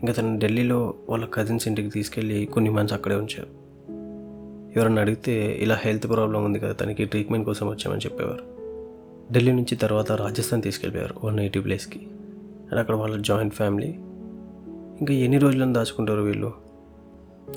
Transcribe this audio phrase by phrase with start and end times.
[0.00, 3.60] ఇంకా తను ఢిల్లీలో వాళ్ళ కజిన్స్ ఇంటికి తీసుకెళ్ళి కొన్ని మంత్స్ అక్కడే ఉంచారు.
[4.78, 8.60] ఎవరన్నా అడిగితే ఇలా హెల్త్ ప్రాబ్లం ఉంది కదా తనకి ట్రీట్మెంట్ కోసం వచ్చామని చెప్పేవారు.
[9.32, 11.98] ఢిల్లీ నుంచి తర్వాత రాజస్థాన్ తీసుకెళ్ళిపోయారు వాళ్ళ నేటివ్ ప్లేస్కి
[12.70, 13.88] అండ్ అక్కడ వాళ్ళ జాయింట్ ఫ్యామిలీ
[15.00, 16.52] ఇంకా ఎన్ని రోజులను దాచుకుంటారు వీళ్ళు?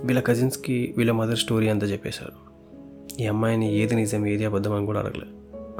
[0.04, 2.54] వీళ్ళ కజిన్స్కి వీళ్ళ మదర్ స్టోరీ అంతా చెప్పేశారు.
[3.22, 5.32] ఈ అమ్మాయిని ఏది నిజం ఏది అబద్ధం అని కూడా అడగలేదు.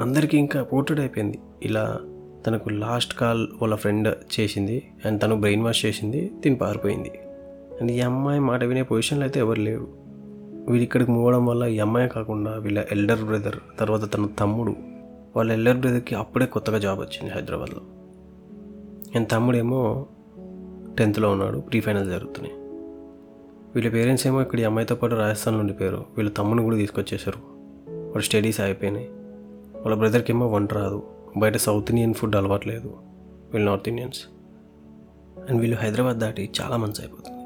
[0.02, 1.38] అందరికీ ఇంకా పోర్టెడ్ అయిపోయింది.
[1.62, 2.00] ఇలా
[2.46, 7.10] తనకు లాస్ట్ కాల్ వాళ్ళ ఫ్రెండ్ చేసింది అండ్ తను బ్రెయిన్ వాష్ చేసింది తిని పారిపోయింది.
[7.80, 9.88] అండ్ ఈ అమ్మాయి మాట వినే పొజిషన్లో అయితే ఎవరు లేరు.
[10.68, 14.74] వీళ్ళు ఇక్కడికి మూవడం వల్ల ఈ అమ్మాయి కాకుండా వీళ్ళ ఎల్డర్ బ్రదర్ తర్వాత తన తమ్ముడు
[15.36, 17.80] వాళ్ళ ఎల్డర్ బ్రదర్కి అప్పుడే కొత్తగా జాబ్ వచ్చింది హైదరాబాద్లో.
[19.16, 20.06] అండ్ తమ్ముడేమో
[20.98, 22.56] టెన్త్లో ఉన్నాడు ప్రీ ఫైనల్ జరుగుతున్నాయి.
[23.74, 27.38] వీళ్ళ పేరెంట్స్ ఏమో ఇక్కడ ఈ అమ్మాయితో పాటు రాజస్థాన్లో ఉండిపోయారు వీళ్ళ తమ్ముని కూడా తీసుకొచ్చేసారు
[27.90, 29.08] వాళ్ళ స్టడీస్ అయిపోయినాయి
[29.80, 31.02] వాళ్ళ బ్రదర్కి ఏమో వంట రాదు.
[31.36, 32.96] బయట సౌత్ ఇండియన్ ఫుడ్ అలవాట్లేదు
[33.52, 34.26] వీళ్ళు నార్త్ ఇండియన్స్.
[35.50, 37.44] అండ్ వీళ్ళు హైదరాబాద్ దాటి చాలా మంచి అయిపోతుంది.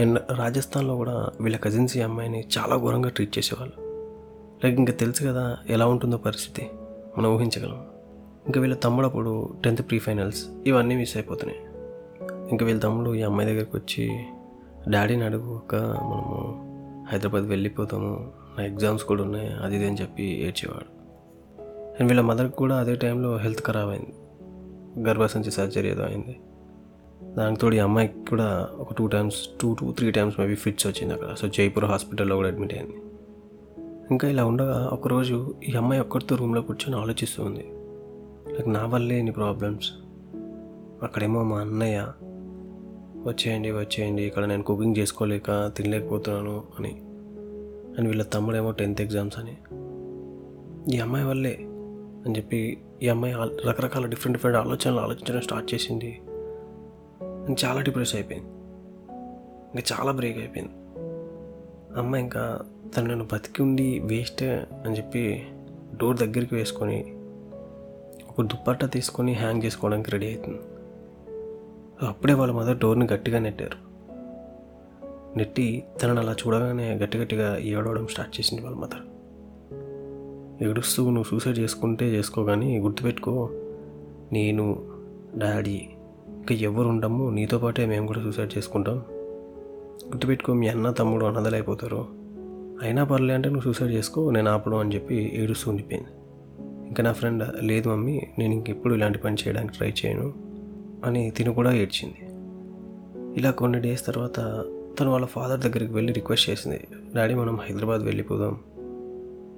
[0.00, 3.88] అండ్ రాజస్థాన్లో కూడా వీళ్ళ కజిన్స్ ఈ అమ్మాయిని చాలా ఘోరంగా ట్రీట్ చేసేవాళ్ళు.
[4.64, 6.70] లైక్ ఇంకా తెలుసు కదా ఎలా ఉంటుందో పరిస్థితి.
[7.18, 7.86] మనం ఊహించగలం.
[8.46, 11.60] ఇంకా వీళ్ళ తమ్ముడు అప్పుడు టెన్త్ ప్రీ ఫైనల్స్ ఇవన్నీ మిస్ అయిపోతున్నాయి.
[12.50, 14.24] ఇంకా వీళ్ళ తమ్ముడు ఈ అమ్మాయి దగ్గరికి వచ్చి
[14.88, 16.64] డాడీని అడుగుక మనము
[17.12, 18.30] హైదరాబాద్ వెళ్ళిపోతాము.
[18.58, 19.48] నా ఎగ్జామ్స్ కూడా ఉన్నాయి.
[19.48, 20.97] అది ఇది అని చెప్పి ఏడ్చేవాడు.
[22.00, 24.12] అండ్ వీళ్ళ మదర్కి కూడా అదే టైంలో హెల్త్ ఖరాబ్ అయింది.
[25.08, 26.40] గర్భసంచి సర్జరీ ఏదో అయింది.
[27.36, 31.14] దానికి తోడు ఈ అమ్మాయికి కూడా ఒక two times two two three times maybe fits వచ్చింది
[31.14, 31.34] అక్కడ.
[31.34, 32.96] సో జైపూర్ హాస్పిటల్లో కూడా అడ్మిట్ అయింది.
[34.10, 37.72] ఇంకా ఇలా ఉండగా ఒకరోజు ఈ అమ్మాయి ఒక్కరితో రూమ్లో కూర్చొని ఆలోచిస్తూ ఉంది.
[38.52, 39.92] లైక్ నా వల్లే ఇన్ని ప్రాబ్లమ్స్
[41.02, 42.12] అక్కడేమో మా అన్నయ్య
[43.26, 47.02] వచ్చేయండి వచ్చేయండి ఇక్కడ నేను కుకింగ్ చేసుకోలేక తినలేకపోతున్నాను అని.
[47.98, 49.56] అండ్ వీళ్ళ తమ్ముడేమో టెన్త్ ఎగ్జామ్స్ అని.
[50.96, 51.67] ఈ అమ్మాయి వల్లే
[52.26, 53.34] అని చెప్పి ఈ అమ్మాయి
[53.68, 56.20] రకరకాల డిఫరెంట్ డిఫరెంట్ ఆలోచనలు ఆలోచించడం స్టార్ట్ చేసింది.
[57.22, 58.48] అండ్ చాలా డిప్రెస్ అయిపోయింది.
[59.74, 60.72] ఇంకా చాలా బ్రేక్ అయిపోయింది.
[61.98, 62.60] అమ్మాయి ఇంకా
[62.96, 64.42] తను నన్ను బతికి ఉండి వేస్ట్
[64.86, 65.46] అని చెప్పి
[65.96, 67.00] డోర్ దగ్గరికి వేసుకొని
[68.28, 70.58] ఒక దుప్పట్టా తీసుకొని హ్యాంగ్ చేసుకోవడానికి రెడీ అవుతుంది.
[72.06, 73.88] అప్పుడే వాళ్ళ మదర్ డోర్ని గట్టిగా నెట్టారు.
[75.38, 79.07] నెట్టి తనని అలా చూడగానే గట్టి గట్టిగా ఏడవడం స్టార్ట్ చేసింది వాళ్ళ మదర్
[80.62, 83.50] ఏడుస్తూ నువ్వు సూసైడ్ చేసుకుంటే చేసుకో కానీ గుర్తుపెట్టుకో.
[84.32, 84.86] నేను
[85.38, 85.80] డాడీ
[86.28, 88.96] ఇంకా ఎవరు ఉండము నీతో పాటే మేము కూడా సూసైడ్ చేసుకుంటాం.
[90.06, 92.06] గుర్తుపెట్టుకో మీ అన్న తమ్ముడు అన్నదలు
[92.82, 96.08] అయినా పర్లే అంటే నువ్వు సూసైడ్ చేసుకో నేను ఆపడం అని చెప్పి ఏడుస్తూ ఉండిపోయింది.
[96.88, 100.34] ఇంకా నా ఫ్రెండ్ లేదు మమ్మీ నేను ఇంకెప్పుడు ఇలాంటి పని చేయడానికి ట్రై చేయను
[101.04, 102.14] అని తిను కూడా ఏడ్చింది.
[103.40, 104.36] ఇలా కొన్ని డేస్ తర్వాత
[105.00, 106.86] తను వాళ్ళ ఫాదర్ దగ్గరికి వెళ్ళి రిక్వెస్ట్ చేసింది.
[107.16, 108.60] డాడీ మనం హైదరాబాద్ వెళ్ళిపోదాం.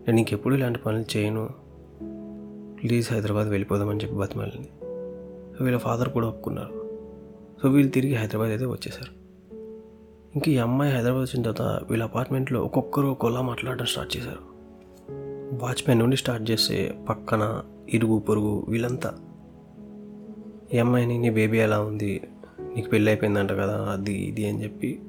[0.07, 1.49] నేను ఇంకెప్పుడు ఇలాంటి పనులు చేయను.
[2.83, 4.69] ప్లీజ్ హైదరాబాద్ వెళ్ళిపోదామని చెప్పి బతిమాలింది.
[5.65, 6.99] వీళ్ళ ఫాదర్ కూడా ఒప్పుకున్నారు.
[7.63, 9.21] సో వీళ్ళు తిరిగి హైదరాబాద్ అయితే వచ్చేసారు.
[10.35, 14.51] ఇంక ఈ అమ్మాయి హైదరాబాద్ వచ్చిన తర్వాత వీళ్ళ అపార్ట్మెంట్లో ఒక్కొక్కరు ఒక్కోలా మాట్లాడడం స్టార్ట్ చేశారు.
[15.53, 19.15] వాచ్మెన్ నుండి స్టార్ట్ చేస్తే పక్కన ఇరుగు పొరుగు వీళ్ళంతా.
[20.75, 22.23] ఈ అమ్మాయిని నీ బేబీ ఎలా ఉంది?
[22.75, 25.03] నీకు పెళ్ళి అయిపోయిందంట కదా అది ఇది అని చెప్పి.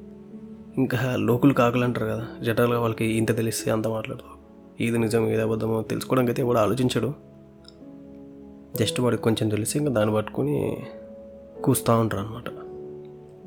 [0.78, 4.41] ఇంకా లోకులు కాకులు అంటారు కదా జనరల్గా వాళ్ళకి ఇంత తెలిస్తే అంత మాట్లాడతారు
[4.82, 7.14] ఏది నిజం ఏది అబద్ధమో తెలుసుకోవడానికి అయితే కూడా ఆలోచించడు.
[8.80, 10.78] జస్ట్ వాడికి కొంచెం తెలిసి ఇంకా దాన్ని పట్టుకొని
[11.64, 12.44] కూస్తూ ఉంటారు అనమాట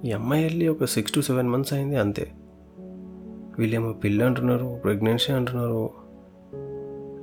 [0.07, 2.33] ఈ అమ్మాయి వెళ్ళి ఒక సిక్స్ టు సెవెన్ మంత్స్ అయింది అంతే.
[3.59, 5.91] వీళ్ళేమో పిల్లి అంటున్నారు ప్రెగ్నెన్సీ అంటున్నారు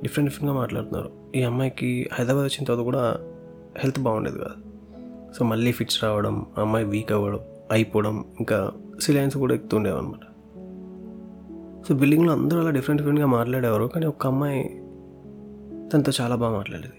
[0.02, 1.10] డిఫరెంట్ డిఫరెంట్గా మాట్లాడుతున్నారు.
[1.36, 3.18] ఈ అమ్మాయికి హైదరాబాద్ వచ్చిన తర్వాత కూడా
[3.78, 4.72] హెల్త్ బాగుండేది కాదు.
[5.32, 7.40] సో మళ్ళీ ఫిట్స్ రావడం అమ్మాయి వీక్ అవ్వడం
[7.72, 10.31] అయిపోవడం ఇంకా సిలైన్స్ కూడా ఎక్కుతుండేవి అనమాట
[11.88, 13.84] సో బిల్డింగ్లో అందరూ అలా డిఫరెంట్ డిఫరెంట్గా మాట్లాడేవారు.
[13.84, 14.62] కానీ ఒక అమ్మాయి
[15.90, 16.94] తనతో చాలా బాగా మాట్లాడేది.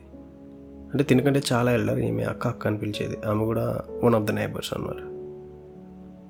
[0.91, 3.17] అంటే తినకంటే చాలా వెళ్ళారు ఈమె అక్క అక్క అని పిలిచేది.
[3.27, 5.13] ఆమె కూడా వన్ ఆఫ్ ద నైబర్స్ అన్నారు.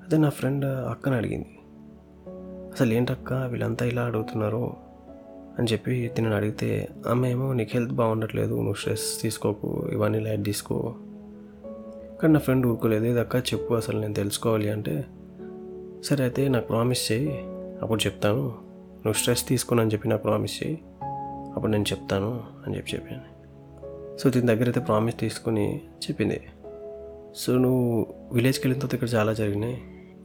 [0.06, 1.59] అదే నా ఫ్రెండ్ అక్కని అడిగింది.
[2.74, 4.74] అసలు ఏంటక్క వీళ్ళంతా ఇలా అడుగుతున్నారు?
[5.59, 10.96] అని చెప్పి తినని అడిగితే ఆమె ఏమో నీకు హెల్త్ బాగుండట్లేదు నువ్వు స్ట్రెస్ తీసుకోకు ఇవన్నీ లైట్ తీసుకో.
[12.22, 13.06] కానీ నా ఫ్రెండ్ ఊరుకోలేదు.
[13.06, 15.05] ఇది అక్క చెప్పు అసలు నేను తెలుసుకోవాలి అంటే
[16.03, 17.53] సరే అయితే నాకు ప్రామిస్ చేయి
[17.84, 18.44] అప్పుడు చెప్తాను
[19.03, 20.80] నువ్వు స్ట్రెస్ తీసుకుని అని చెప్పి నాకు ప్రామిస్ చేయి.
[21.56, 23.34] అప్పుడు నేను చెప్తాను అని చెప్పి చెప్పాను.
[24.18, 26.41] సో దీని దగ్గర అయితే ప్రామిస్ తీసుకుని చెప్పింది.
[27.35, 29.78] సో నువ్వు విలేజ్కి వెళ్ళిన తర్వాత ఇక్కడ చాలా జరిగినాయి.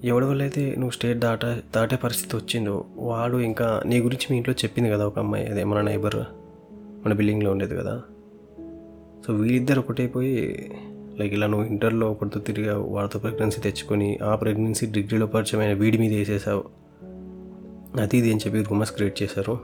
[0.05, 4.55] ఎవడి వల్ల అయితే నువ్వు స్టేట్ దాట దాటే పరిస్థితి వచ్చిందో వాడు ఇంకా నీ గురించి మీ ఇంట్లో
[4.65, 6.17] చెప్పింది కదా ఒక అమ్మాయి అదే మన నైబర్
[7.07, 8.03] మన బిల్డింగ్లో ఉండేది కదా.
[9.27, 10.71] సో వీళ్ళిద్దరు ఒకటైపోయి
[11.21, 16.13] లైక్ ఇలా నువ్వు ఇంటర్లో ఒకటితో తిరిగా వాడితో ప్రెగ్నెన్సీ తెచ్చుకొని ఆ ప్రెగ్నెన్సీ డిగ్రీలో పరిచయమైన వీడి మీద
[16.13, 16.78] వేసేసావు.
[18.03, 19.59] అది ఇది అని చెప్పి రూమర్స్ క్రియేట్ చేశారు.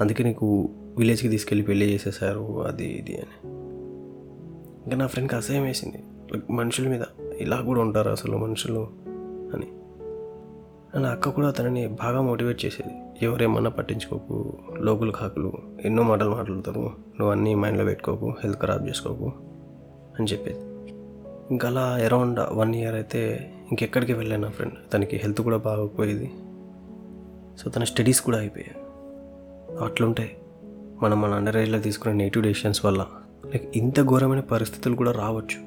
[0.00, 3.50] అందుకే నీకు విలేజ్కి తీసుకెళ్ళి పెళ్ళి చేసేసారు అది ఇది అని.
[4.84, 6.02] ఇంకా నా ఫ్రెండ్కి అసహ్యం వేసింది.
[6.32, 7.02] లైక్ మనుషుల మీద
[7.38, 8.88] ఇలా కూడా ఉంటారు అసలు మనుషులు
[9.54, 9.66] అని.
[10.98, 13.24] నా అక్క కూడా తనని బాగా మోటివేట్ చేసేది.
[13.24, 15.52] ఎవరేమన్నా పట్టించుకోకు లోకులు కాకులు
[15.84, 16.80] ఎన్నో మాటలు మాట్లాడతారు.
[16.80, 19.32] నువ్వు అన్నీ మైండ్లో పెట్టుకోకు హెల్త్ ఖరాబ్ చేసుకోకు
[20.18, 20.58] అని చెప్పేది.
[21.50, 24.74] ఇంకా అలా అరౌండ్ వన్ ఇయర్ అయితే ఇంకెక్కడికి వెళ్ళాను నా ఫ్రెండ్.
[24.94, 26.30] తనకి హెల్త్ కూడా బాగోపోయేది
[27.60, 28.74] సో తన స్టడీస్ కూడా అయిపోయాయి.
[29.84, 30.36] అట్లుంటాయి
[31.02, 33.06] మనం మన అండర్ ఏజ్లో తీసుకునే నెగిటివ్ డెసిషన్స్ వల్ల
[33.46, 35.58] లైక్ ఇంత ఘోరమైన పరిస్థితులు కూడా రావచ్చు.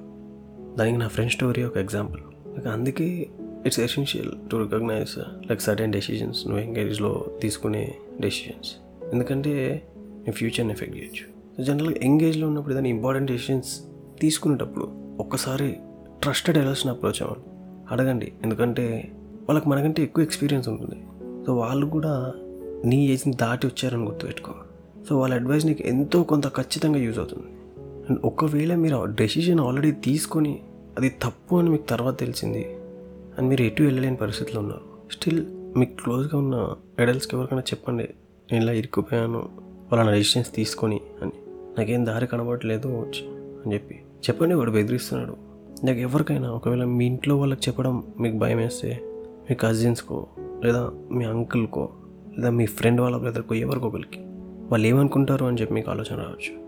[0.77, 2.21] దానికి నా ఫ్రెండ్ స్టోరీ ఒక ఎగ్జాంపుల్.
[2.55, 3.29] లైక్ అందుకే
[3.65, 8.75] it's essential to recognize like certain decisions నువ్వు ఎంగేజ్లో తీసుకునే డెసిషన్స్
[9.13, 13.81] ఎందుకంటే నీ ఫ్యూచర్ని ఎఫెక్ట్ చేయొచ్చు జనరల్గా ఎంగేజ్లో ఉన్నప్పుడు ఏదైనా ఇంపార్టెంట్ డెసిషన్స్
[14.21, 15.77] తీసుకునేటప్పుడు ఒక్కసారి
[16.21, 17.49] ట్రస్టెడ్ ఎలర్స్ని అప్రోచ్ అవ్వండి
[17.91, 18.33] అడగండి.
[18.43, 19.11] ఎందుకంటే
[19.49, 21.03] వాళ్ళకి మనకంటే ఎక్కువ ఎక్స్పీరియన్స్ ఉంటుంది.
[21.47, 22.33] సో వాళ్ళు కూడా
[22.85, 24.53] నీ ఏజ్ని దాటి వచ్చారని గుర్తుపెట్టుకో.
[25.09, 27.47] సో వాళ్ళ అడ్వైస్ నీకు ఎంతో కొంత ఖచ్చితంగా యూజ్ అవుతుంది.
[28.09, 30.59] అండ్ ఒకవేళ మీరు డెసిషన్ ఆల్రెడీ తీసుకొని
[30.97, 32.65] అది తప్పు అని మీకు తర్వాత తెలిసింది
[33.37, 34.81] అండ్ మీరు ఎటు వెళ్ళలేని పరిస్థితిలో ఉన్నారు.
[35.13, 35.45] స్టిల్
[35.77, 38.09] మీకు క్లోజ్గా ఉన్న ఎడల్ట్స్కి ఎవరికైనా చెప్పండి
[38.51, 39.49] నేను ఇలా ఇరుక్కుపోయాను
[39.91, 41.31] వాళ్ళ డెసిషన్స్ తీసుకొని అని.
[41.77, 43.95] నాకేం దారి కనబడట్లేదు అని చెప్పి.
[43.95, 45.35] చెప్పండి వాడు బెదిరిస్తున్నాడు.
[45.85, 49.01] నాకు ఎవరికైనా ఒకవేళ మీ ఇంట్లో వాళ్ళకి చెప్పడం మీకు భయం వేస్తే
[49.49, 50.27] మీ కజిన్స్కో
[50.63, 51.89] లేదా మీ అంకుల్కో
[52.37, 54.19] లేదా మీ ఫ్రెండ్ వాళ్ళ బ్రదర్కో ఎవరికో ఒకరికి
[54.71, 56.63] వాళ్ళు ఏమనుకుంటారు అని చెప్పి మీకు ఆలోచన రావచ్చు.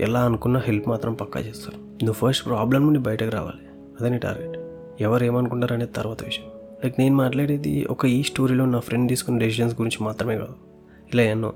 [0.00, 2.04] ఎలా అనుకున్నా హెల్ప్ మాత్రం పక్కా చేస్తారు.
[2.04, 3.66] నువ్వు ఫస్ట్ ప్రాబ్లం నుండి బయటకు రావాలి.
[4.00, 4.58] అదే నీ టార్గెట్
[5.02, 6.44] ఎవరు ఏమనుకుంటారు అనేది తర్వాత విషయం.
[6.84, 10.54] లైక్ నేను మాట్లాడేది ఒక ఈ స్టోరీలో నా ఫ్రెండ్ తీసుకున్న డెసిషన్స్ గురించి మాత్రమే కాదు.
[11.14, 11.52] ఇలా ఎన్నో.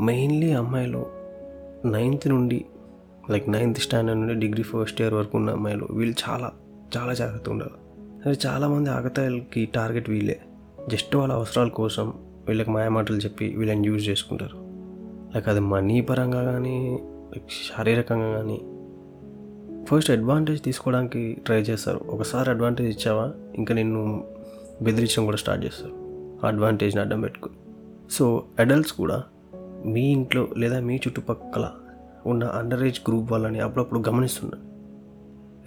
[0.00, 1.06] మెయిన్లీ అమ్మాయిలు
[1.84, 2.64] నైన్త్ నుండి
[3.30, 6.52] లైక్ నైన్త్ స్టాండర్డ్ నుండి డిగ్రీ ఫస్ట్ ఇయర్ వరకు ఉన్న అమ్మాయిలు వీళ్ళు చాలా
[6.96, 7.83] చాలా జాగ్రత్త ఉండాలి.
[8.24, 10.40] సరే చాలామంది ఆగతాయిలకి టార్గెట్ వీళ్ళే.
[10.88, 12.12] జస్ట్ వాళ్ళ అవసరాల కోసం
[12.48, 14.56] వీళ్ళకి మాయమాటలు చెప్పి వీళ్ళని యూజ్ చేసుకుంటారు.
[15.34, 16.98] లైక్ అది మనీ పరంగా కానీ
[17.48, 18.60] శారీరకంగా కానీ.
[19.84, 22.00] ఫస్ట్ అడ్వాంటేజ్ తీసుకోవడానికి ట్రై చేస్తారు.
[22.08, 23.32] ఒకసారి అడ్వాంటేజ్ ఇచ్చావా?
[23.54, 24.24] ఇంకా నిన్ను
[24.82, 25.92] బెదిరించడం కూడా స్టార్ట్ చేస్తారు.
[26.44, 27.50] ఆ అడ్వాంటేజ్ని అడ్డం పెట్టుకు
[28.10, 29.22] సో అడల్ట్స్ కూడా
[29.86, 31.70] మీ ఇంట్లో లేదా మీ చుట్టుపక్కల
[32.26, 34.73] ఉన్న అండర్ ఏజ్ గ్రూప్ వాళ్ళని అప్పుడప్పుడు గమనిస్తున్నారు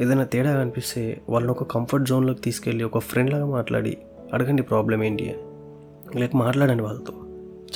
[0.01, 3.97] ఏదైనా తేడా కనిపిస్తే వాళ్ళని ఒక కంఫర్ట్ జోన్లోకి తీసుకెళ్ళి ఒక ఫ్రెండ్ లాగా మాట్లాడి
[4.33, 7.13] అడగండి ప్రాబ్లం ఏంటి లైక్ లేక మాట్లాడండి వాళ్ళతో.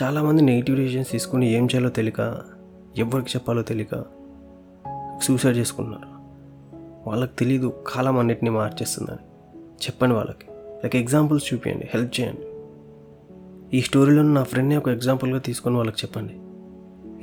[0.03, 2.41] చాలామంది నెగిటివ్ డిసిషన్స్ తీసుకుని ఏం చేయాలో తెలియక
[2.97, 4.06] ఎవరికి చెప్పాలో తెలియక
[5.23, 6.07] సూసైడ్ చేసుకున్నారు
[7.09, 9.25] వాళ్ళకి తెలీదు కాలం అన్నిటిని మార్చేస్తుందని.
[9.59, 10.45] చెప్పండి వాళ్ళకి.
[10.51, 12.41] లైక్ ఎగ్జాంపుల్స్ చూపించండి హెల్ప్ చేయండి.
[13.77, 16.33] ఈ స్టోరీలో నా ఫ్రెండ్ని ఒక ఎగ్జాంపుల్గా తీసుకొని వాళ్ళకి చెప్పండి.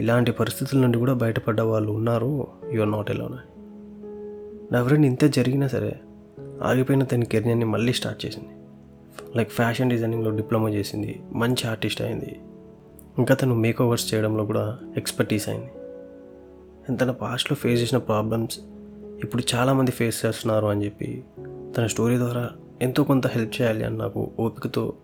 [0.02, 3.57] ఇలాంటి పరిస్థితుల నుండి కూడా బయటపడ్డ వాళ్ళు ఉన్నారు యు ఆర్ నాట్ ఎలోన్
[4.72, 6.00] నా ఫ్రెండ్ ఇంత జరిగినా సరే
[6.62, 8.48] ఆగిపోయిన తన కెరియర్ని మళ్ళీ స్టార్ట్ చేసింది.
[9.36, 12.40] లైక్ ఫ్యాషన్ డిజైనింగ్లో డిప్లొమా చేసింది మంచి ఆర్టిస్ట్ అయింది.
[13.18, 15.70] ఇంకా తను మేక్ ఓవర్స్ చేయడంలో కూడా ఎక్స్పర్టీస్ అయింది.
[16.96, 18.60] తన పాస్ట్లో ఫేస్ చేసిన ప్రాబ్లమ్స్
[19.24, 21.24] ఇప్పుడు చాలామంది ఫేస్ చేస్తున్నారు అని చెప్పి
[21.76, 22.50] తన స్టోరీ ద్వారా
[22.82, 24.94] ఎంతో కొంత హెల్ప్ చేయాలి అని నాకు ఓపికతో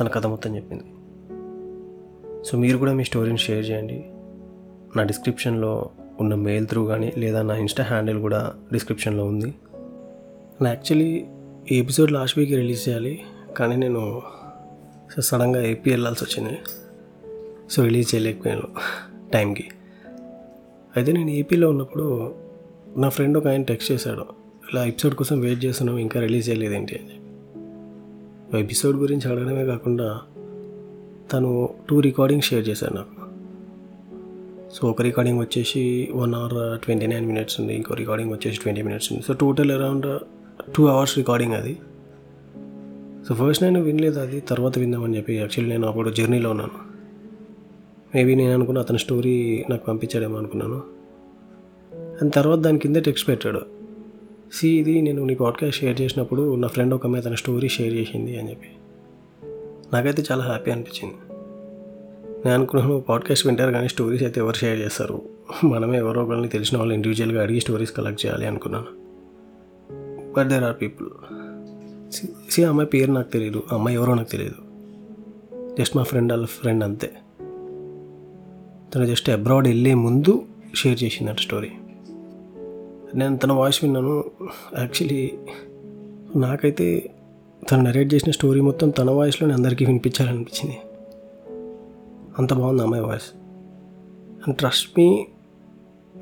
[0.00, 0.84] తన కథ మొత్తం చెప్పింది.
[2.44, 4.04] సో మీరు కూడా మీ స్టోరీని షేర్ చేయండి.
[4.96, 5.90] నా డిస్క్రిప్షన్లో
[6.20, 9.54] ఉన్న మెయిల్ త్రూ కానీ లేదా నా ఇన్స్టా హ్యాండిల్ కూడా డిస్క్రిప్షన్లో ఉంది.
[10.62, 11.26] నా యాక్చువల్లీ
[11.72, 13.20] ఈ ఎపిసోడ్ లాస్ట్ వీక్ రిలీజ్ చేయాలి.
[13.56, 14.22] కానీ నేను
[15.20, 16.58] సడన్గా ఏపీ వెళ్ళాల్సి వచ్చింది.
[17.70, 18.62] సో రిలీజ్ చేయలేకపోయాను
[19.32, 19.64] టైంకి
[20.96, 22.34] అయితే నేను ఏపీలో ఉన్నప్పుడు
[22.96, 24.24] నా ఫ్రెండ్ ఒక ఆయన టెక్స్ట్ చేశాడు.
[24.72, 27.18] ఇలా ఎపిసోడ్ కోసం వెయిట్ చేస్తున్నాం ఇంకా రిలీజ్ చేయలేదేంటి అని.
[28.60, 30.20] ఎపిసోడ్ గురించి అడగడమే కాకుండా
[31.32, 33.17] తను టూ రికార్డింగ్ షేర్ చేశాడు నాకు.
[34.72, 37.74] సో ఒక రికార్డింగ్ వచ్చేసి one hour twenty nine minutes ఉంది.
[37.74, 39.24] ఇంకో రికార్డింగ్ వచ్చేసి ట్వంటీ మినిట్స్ ఉంది.
[39.24, 40.20] So total around
[40.76, 41.78] two hours recording అది.
[43.28, 44.40] సో ఫస్ట్ నేను వినలేదు అది.
[44.40, 46.88] తర్వాత విందామని చెప్పి యాక్చువల్లీ నేను అప్పుడు జర్నీలో ఉన్నాను.
[48.14, 50.82] మేబీ నేను అనుకున్న అతని స్టోరీ నాకు పంపించాడేమో అనుకున్నాను.
[51.94, 53.60] అండ్ తర్వాత దాని కింద టెక్స్ట్ పెట్టాడు.
[54.52, 58.38] సి ఇది నేను నీ పాడ్కాస్ట్ షేర్ చేసినప్పుడు నా ఫ్రెండ్ ఒక అమ్మాయి తన స్టోరీ షేర్ చేసింది
[58.38, 58.68] అని చెప్పి.
[59.92, 61.14] నాకైతే చాలా హ్యాపీ అనిపించింది.
[62.48, 65.22] నేను అనుకున్నాను పాడ్కాస్ట్ వింటారు కానీ స్టోరీస్ అయితే ఎవరు షేర్ చేస్తారు.
[65.64, 68.86] మనమే ఎవరో ఒకరిని తెలిసిన వాళ్ళు ఇండివిజువల్గా అడిగి స్టోరీస్ కలెక్ట్ చేయాలి అనుకున్నాను.
[70.32, 71.08] బట్ దేర్ ఆర్ పీపుల్
[72.50, 74.54] సి అమ్మాయి పేరు నాకు తెలియదు అమ్మాయి ఎవరో నాకు తెలియదు
[75.78, 77.10] జస్ట్ మా ఫ్రెండ్ వాళ్ళ ఫ్రెండ్ అంతే.
[78.94, 80.42] తను జస్ట్ అబ్రాడ్ వెళ్ళే ముందు
[80.74, 81.70] షేర్ చేసిందంట స్టోరీ
[83.14, 84.24] నేను తన వాయిస్ విన్నాను.
[84.78, 85.32] యాక్చువల్లీ
[86.36, 87.10] నాకైతే
[87.70, 90.78] తను నరేట్ చేసిన స్టోరీ మొత్తం తన వాయిస్లోనే అందరికీ వినిపించాలనిపించింది.
[92.38, 93.24] అంత బాగుంది అమ్మాయి voice.
[94.46, 95.26] And trust me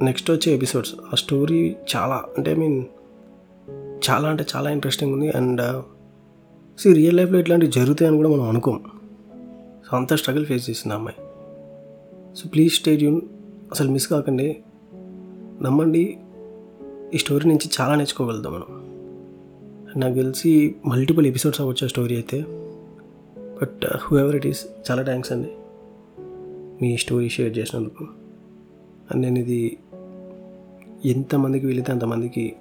[0.03, 2.85] next వచ్చే ఎపిసోడ్స్ ఆ స్టోరీ చాలా అంటే ఐ మీన్
[4.11, 5.31] చాలా అంటే చాలా ఇంట్రెస్టింగ్ ఉంది.
[5.31, 5.83] అండ్
[6.79, 8.81] సో రియల్ లైఫ్లో ఇట్లాంటివి జరుగుతాయని కూడా మనం అనుకోం.
[9.91, 11.17] సో అంత స్ట్రగుల్ ఫేస్ చేసింది అమ్మాయి.
[12.37, 13.21] సో ప్లీజ్ స్టే ట్యూన్
[13.73, 14.57] అసలు మిస్ కాకండి.
[15.63, 16.19] నమ్మండి
[17.15, 18.87] ఈ స్టోరీ నుంచి చాలా నేర్చుకోగలుగుతాం మనం.
[19.97, 22.45] నాకు తెలిసి మల్టిపుల్ ఎపిసోడ్స్ అవ్వచ్చు ఆ స్టోరీ అయితే.
[23.63, 25.49] But whoever it is చాలా థ్యాంక్స్ అండి.
[26.83, 28.05] మీ స్టోరీ షేర్ చేసినందుకు.
[29.11, 29.79] అండ్ నేను ఇది
[31.05, 32.57] ఎంతమందికి వీలైతే అంతమందికి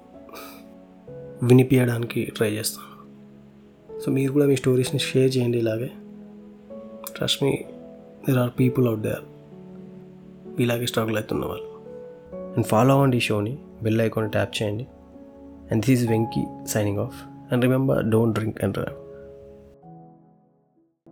[1.42, 2.96] వినిపించడానికి ట్రై చేస్తాను.
[4.00, 5.90] సో మీరు కూడా మీ స్టోరీస్ని షేర్ చేయండి ఇలాగే.
[7.16, 7.58] Trust me
[8.28, 9.24] there are people out there
[10.60, 11.66] ఇలాగే స్ట్రగుల్ అవుతున్న వాళ్ళు.
[12.54, 14.86] అండ్ ఫాలో అవ్వండి ఈ షోని బెల్ ఐకాన్ ట్యాప్ చేయండి.
[15.70, 19.05] And this is Venky signing off and remember don't drink and drive